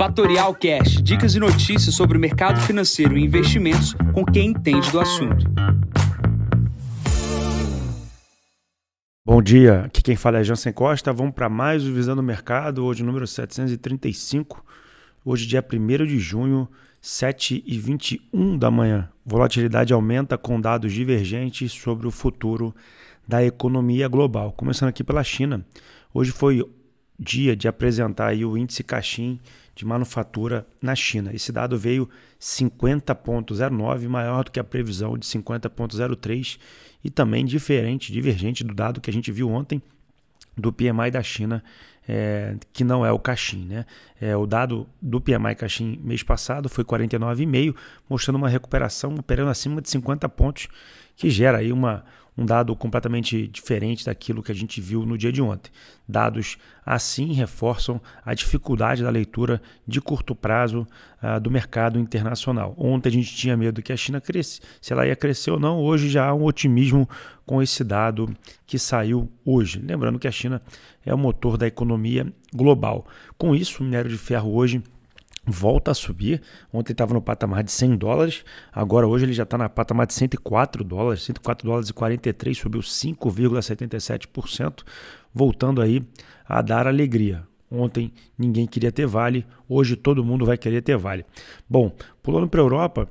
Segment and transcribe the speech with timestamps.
[0.00, 4.98] Fatorial Cash, dicas e notícias sobre o mercado financeiro e investimentos com quem entende do
[4.98, 5.44] assunto.
[9.22, 11.12] Bom dia, aqui quem fala é Jansen Costa.
[11.12, 14.64] Vamos para mais o Visando o Mercado, hoje número 735.
[15.22, 16.66] Hoje, dia 1 de junho,
[17.02, 19.10] 7 e 21 da manhã.
[19.22, 22.74] Volatilidade aumenta com dados divergentes sobre o futuro
[23.28, 24.50] da economia global.
[24.52, 25.62] Começando aqui pela China.
[26.14, 26.66] Hoje foi
[27.20, 29.38] dia de apresentar o índice Caixin
[29.74, 31.34] de manufatura na China.
[31.34, 32.08] Esse dado veio
[32.40, 36.58] 50,09, maior do que a previsão de 50,03
[37.04, 39.82] e também diferente, divergente do dado que a gente viu ontem
[40.56, 41.62] do PMI da China,
[42.12, 43.64] é, que não é o Caixin.
[43.66, 43.86] Né?
[44.20, 47.76] É, o dado do PMI Caixin mês passado foi 49,5,
[48.08, 50.66] mostrando uma recuperação operando acima de 50 pontos,
[51.14, 52.04] que gera aí uma,
[52.36, 55.70] um dado completamente diferente daquilo que a gente viu no dia de ontem.
[56.08, 60.86] Dados assim reforçam a dificuldade da leitura de curto prazo
[61.22, 62.74] uh, do mercado internacional.
[62.78, 65.78] Ontem a gente tinha medo que a China cresce, se ela ia crescer ou não.
[65.78, 67.08] Hoje já há um otimismo
[67.44, 68.34] com esse dado
[68.66, 69.78] que saiu hoje.
[69.78, 70.62] Lembrando que a China
[71.04, 71.99] é o motor da economia
[72.54, 73.06] global.
[73.36, 74.82] Com isso, o minério de ferro hoje
[75.46, 76.40] volta a subir.
[76.72, 80.14] Ontem estava no patamar de 100 dólares, agora hoje ele já está no patamar de
[80.14, 84.84] 104 dólares, 104 dólares e 43, subiu 5,77%,
[85.34, 86.02] voltando aí
[86.46, 87.48] a dar alegria.
[87.70, 91.24] Ontem ninguém queria ter Vale, hoje todo mundo vai querer ter Vale.
[91.68, 93.08] Bom, pulando para a Europa,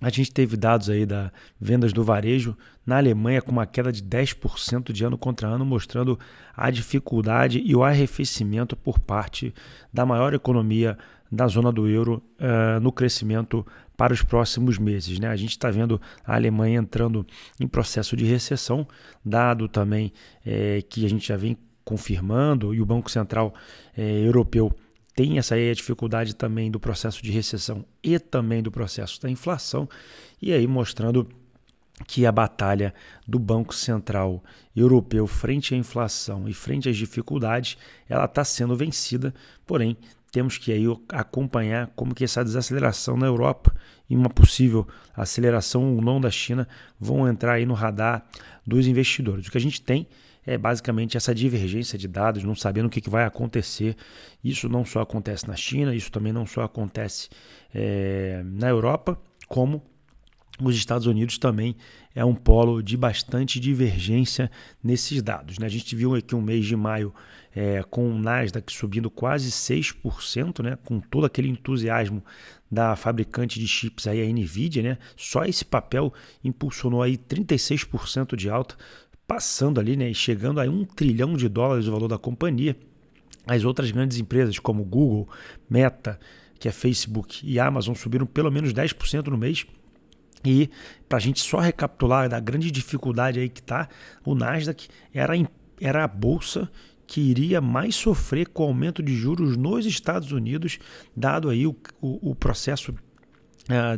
[0.00, 4.02] a gente teve dados aí da vendas do varejo na Alemanha com uma queda de
[4.02, 6.18] 10% de ano contra ano, mostrando
[6.56, 9.52] a dificuldade e o arrefecimento por parte
[9.92, 10.96] da maior economia
[11.30, 15.18] da zona do euro uh, no crescimento para os próximos meses.
[15.18, 15.28] Né?
[15.28, 17.26] A gente está vendo a Alemanha entrando
[17.60, 18.86] em processo de recessão,
[19.24, 20.12] dado também
[20.46, 23.52] é, que a gente já vem confirmando e o Banco Central
[23.96, 24.74] é, Europeu
[25.18, 29.28] tem essa aí a dificuldade também do processo de recessão e também do processo da
[29.28, 29.88] inflação,
[30.40, 31.28] e aí mostrando
[32.06, 32.94] que a batalha
[33.26, 34.44] do Banco Central
[34.76, 37.76] Europeu frente à inflação e frente às dificuldades,
[38.08, 39.34] ela está sendo vencida,
[39.66, 39.96] porém
[40.30, 43.74] temos que aí acompanhar como que essa desaceleração na Europa
[44.08, 44.86] e uma possível
[45.16, 48.24] aceleração ou não da China vão entrar aí no radar
[48.64, 49.48] dos investidores.
[49.48, 50.06] O que a gente tem
[50.48, 53.94] é basicamente essa divergência de dados, não sabendo o que, que vai acontecer.
[54.42, 57.28] Isso não só acontece na China, isso também não só acontece
[57.74, 59.82] é, na Europa, como
[60.62, 61.76] os Estados Unidos também
[62.14, 64.50] é um polo de bastante divergência
[64.82, 65.58] nesses dados.
[65.58, 65.66] Né?
[65.66, 67.14] A gente viu aqui um mês de maio
[67.54, 70.78] é, com o Nasdaq subindo quase 6%, né?
[70.82, 72.24] com todo aquele entusiasmo
[72.70, 74.98] da fabricante de chips aí, a Nvidia, né?
[75.16, 76.12] Só esse papel
[76.44, 78.76] impulsionou aí 36% de alta,
[79.28, 80.08] passando ali, né?
[80.08, 82.74] E chegando a um trilhão de dólares o valor da companhia.
[83.46, 85.28] As outras grandes empresas como Google,
[85.68, 86.18] Meta,
[86.58, 89.66] que é Facebook e Amazon subiram pelo menos 10% no mês.
[90.44, 90.70] E
[91.08, 93.88] para a gente só recapitular da grande dificuldade aí que está,
[94.24, 95.34] o Nasdaq era,
[95.80, 96.70] era a bolsa
[97.06, 100.78] que iria mais sofrer com o aumento de juros nos Estados Unidos,
[101.16, 102.94] dado aí o, o, o processo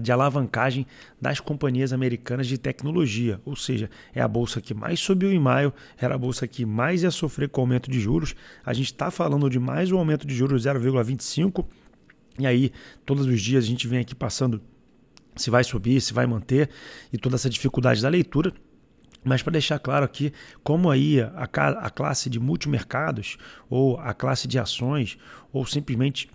[0.00, 0.86] de alavancagem
[1.20, 3.40] das companhias americanas de tecnologia.
[3.44, 7.02] Ou seja, é a bolsa que mais subiu em maio, era a bolsa que mais
[7.02, 8.34] ia sofrer com o aumento de juros.
[8.64, 11.64] A gente está falando de mais um aumento de juros 0,25.
[12.38, 12.72] E aí,
[13.04, 14.60] todos os dias a gente vem aqui passando
[15.36, 16.68] se vai subir, se vai manter
[17.12, 18.52] e toda essa dificuldade da leitura.
[19.22, 20.32] Mas para deixar claro aqui,
[20.64, 21.48] como aí a,
[21.80, 23.36] a classe de multimercados
[23.68, 25.18] ou a classe de ações
[25.52, 26.30] ou simplesmente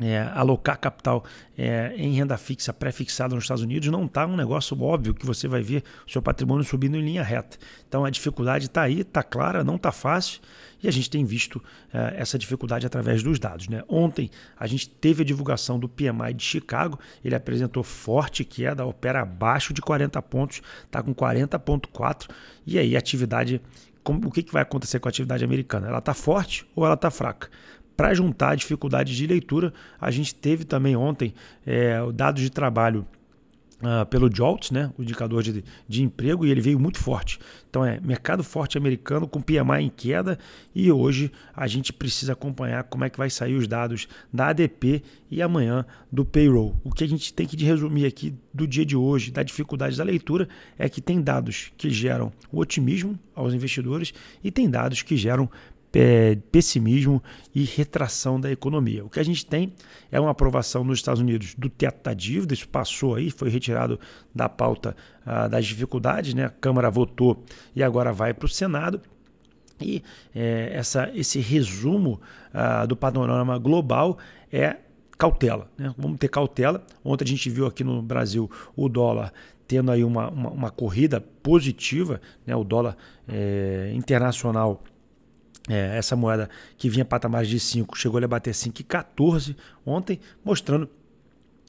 [0.00, 1.24] é, alocar capital
[1.56, 5.48] é, em renda fixa pré-fixada nos Estados Unidos não está um negócio óbvio que você
[5.48, 7.56] vai ver o seu patrimônio subindo em linha reta.
[7.88, 10.40] Então a dificuldade está aí, está clara, não está fácil
[10.82, 11.62] e a gente tem visto
[11.92, 13.68] é, essa dificuldade através dos dados.
[13.68, 13.82] Né?
[13.88, 19.22] Ontem a gente teve a divulgação do PMI de Chicago, ele apresentou forte queda, opera
[19.22, 22.28] abaixo de 40 pontos, está com 40,4
[22.66, 23.60] e aí a atividade
[24.08, 25.88] o que, que vai acontecer com a atividade americana?
[25.88, 27.48] Ela está forte ou ela está fraca?
[27.96, 31.32] Para juntar dificuldades de leitura, a gente teve também ontem
[31.64, 33.06] é, dados de trabalho
[33.76, 37.38] Uh, pelo JOLTS, né, o indicador de, de emprego, e ele veio muito forte.
[37.68, 40.38] Então é mercado forte americano com PMI em queda
[40.74, 45.02] e hoje a gente precisa acompanhar como é que vai sair os dados da ADP
[45.30, 46.74] e amanhã do payroll.
[46.82, 50.04] O que a gente tem que resumir aqui do dia de hoje, da dificuldade da
[50.04, 55.50] leitura, é que tem dados que geram otimismo aos investidores e tem dados que geram
[55.98, 57.22] é, pessimismo
[57.54, 59.02] e retração da economia.
[59.02, 59.72] O que a gente tem
[60.12, 63.98] é uma aprovação nos Estados Unidos do teto da dívida, isso passou aí, foi retirado
[64.34, 64.94] da pauta
[65.24, 66.44] ah, das dificuldades, né?
[66.44, 67.42] a Câmara votou
[67.74, 69.00] e agora vai para o Senado.
[69.80, 70.02] E
[70.34, 72.20] é, essa, esse resumo
[72.52, 74.18] ah, do panorama global
[74.52, 74.76] é
[75.16, 75.94] cautela, né?
[75.96, 76.84] Vamos ter cautela.
[77.02, 79.32] Ontem a gente viu aqui no Brasil o dólar
[79.66, 82.54] tendo aí uma, uma, uma corrida positiva, né?
[82.54, 84.82] O dólar é, internacional
[85.68, 90.88] é, essa moeda que vinha patamares de 5 chegou a bater 5,14 ontem, mostrando,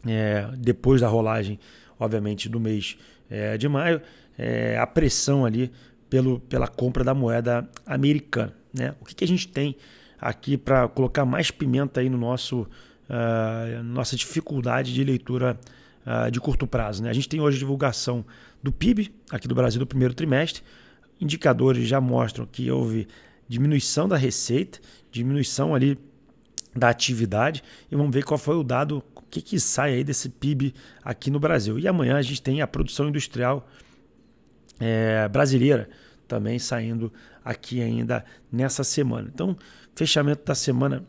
[0.05, 1.59] é, depois da rolagem,
[1.99, 2.97] obviamente, do mês
[3.29, 4.01] é, de maio,
[4.38, 5.71] é, a pressão ali
[6.09, 8.53] pelo, pela compra da moeda americana.
[8.73, 8.94] Né?
[9.01, 9.75] O que, que a gente tem
[10.19, 12.67] aqui para colocar mais pimenta aí no nosso
[13.09, 15.59] uh, nossa dificuldade de leitura
[16.05, 17.03] uh, de curto prazo?
[17.03, 17.09] Né?
[17.09, 18.25] A gente tem hoje divulgação
[18.61, 20.63] do PIB aqui do Brasil do primeiro trimestre.
[21.19, 23.07] Indicadores já mostram que houve
[23.47, 24.79] diminuição da receita,
[25.11, 25.97] diminuição ali
[26.75, 30.29] da atividade e vamos ver qual foi o dado, o que, que sai aí desse
[30.29, 30.73] PIB
[31.03, 31.79] aqui no Brasil.
[31.79, 33.67] E amanhã a gente tem a produção industrial
[34.79, 35.89] é, brasileira
[36.27, 37.11] também saindo
[37.44, 39.29] aqui ainda nessa semana.
[39.33, 39.57] Então,
[39.95, 41.03] fechamento da semana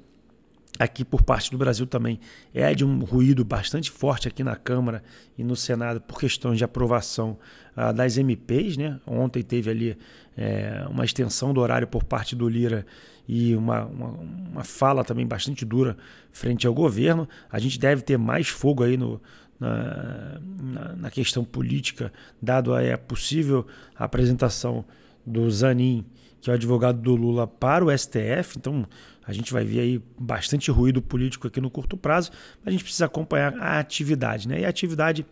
[0.79, 2.21] aqui por parte do Brasil também
[2.55, 5.03] é de um ruído bastante forte aqui na Câmara
[5.37, 7.39] e no Senado por questões de aprovação
[7.75, 8.77] ah, das MPs.
[8.77, 9.01] Né?
[9.07, 9.99] Ontem teve ali
[10.37, 12.87] é, uma extensão do horário por parte do Lira
[13.27, 15.97] e uma, uma, uma, fala também bastante dura
[16.31, 17.29] frente ao governo.
[17.51, 19.21] A gente deve ter mais fogo aí no,
[19.59, 23.67] na, na, na questão política, dado a é possível
[23.97, 24.85] apresentação
[25.27, 26.07] do Zanin,
[26.41, 28.57] que é o advogado do Lula, para o STF.
[28.57, 28.87] Então,
[29.29, 32.31] a gente vai ver aí bastante ruído político aqui no curto prazo,
[32.61, 34.49] mas a gente precisa acompanhar a atividade.
[34.49, 34.63] Né?
[34.63, 35.27] E a atividade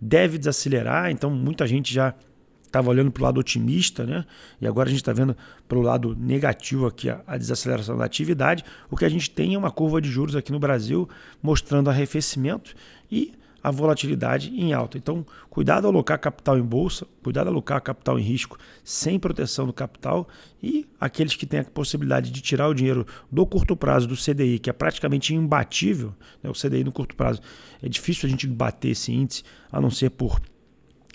[0.00, 2.14] deve desacelerar, então muita gente já
[2.62, 4.24] estava olhando para o lado otimista, né?
[4.58, 5.36] E agora a gente está vendo
[5.68, 8.64] para o lado negativo aqui a, a, desaceleração da atividade.
[8.90, 11.06] O que a gente tem é uma curva de juros aqui no Brasil
[11.42, 12.74] mostrando arrefecimento
[13.10, 14.98] e a volatilidade em alta.
[14.98, 19.66] Então, cuidado ao alocar capital em bolsa, cuidado ao alocar capital em risco sem proteção
[19.66, 20.28] do capital
[20.62, 24.58] e aqueles que têm a possibilidade de tirar o dinheiro do curto prazo do CDI,
[24.58, 26.50] que é praticamente imbatível, né?
[26.50, 27.40] o CDI no curto prazo.
[27.82, 30.40] É difícil a gente bater esse índice, a não ser por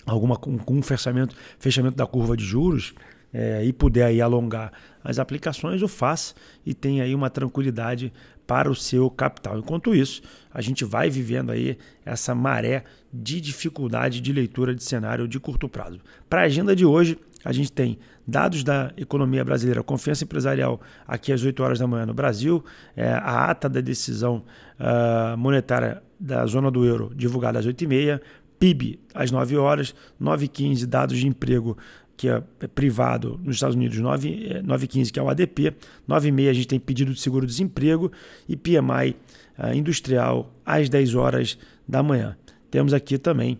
[0.06, 2.94] alguma um fechamento, fechamento da curva de juros
[3.32, 4.72] é, e puder aí alongar
[5.02, 6.34] as aplicações, o faz
[6.64, 8.12] e tem aí uma tranquilidade
[8.46, 9.58] para o seu capital.
[9.58, 10.22] Enquanto isso,
[10.52, 15.68] a gente vai vivendo aí essa maré de dificuldade de leitura de cenário de curto
[15.68, 16.00] prazo.
[16.28, 21.32] Para a agenda de hoje, a gente tem dados da economia brasileira, confiança empresarial aqui
[21.32, 22.64] às 8 horas da manhã no Brasil,
[22.96, 24.44] é, a ata da decisão
[24.78, 28.20] uh, monetária da zona do euro divulgada às 8h30,
[28.58, 31.76] PIB às 9 horas, 9h15 dados de emprego
[32.18, 32.42] que é
[32.74, 35.72] privado nos Estados Unidos, 9,15, é, que é o ADP,
[36.08, 38.10] 9,6 a gente tem pedido de seguro-desemprego
[38.48, 39.14] e PMI
[39.56, 41.56] uh, industrial às 10 horas
[41.86, 42.36] da manhã.
[42.72, 43.56] Temos aqui também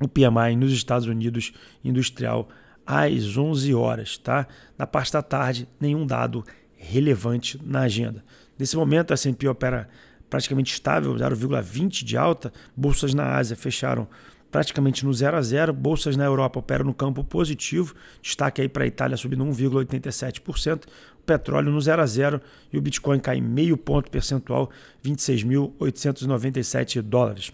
[0.00, 1.52] o PMI nos Estados Unidos
[1.84, 2.48] industrial
[2.86, 4.46] às 11 horas, tá?
[4.78, 6.44] Na parte da tarde, nenhum dado
[6.76, 8.24] relevante na agenda.
[8.56, 9.88] Nesse momento, a S&P opera
[10.30, 12.52] praticamente estável, 0,20 de alta.
[12.76, 14.06] Bolsas na Ásia fecharam
[14.52, 15.72] praticamente no 0 a 0.
[15.72, 17.94] Bolsas na Europa operam no campo positivo.
[18.20, 20.84] Destaque aí para a Itália subindo 1,87%.
[20.84, 22.40] O petróleo no 0 a 0
[22.72, 24.70] e o Bitcoin cai meio ponto percentual,
[25.04, 27.52] 26.897 dólares.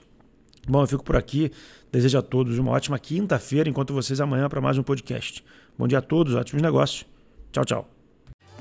[0.67, 1.51] Bom, eu fico por aqui.
[1.91, 3.71] Desejo a todos uma ótima quinta-feira.
[3.71, 5.43] Enquanto vocês amanhã para mais um podcast.
[5.79, 7.07] Bom dia a todos, ótimos negócios.
[7.53, 7.98] Tchau, tchau.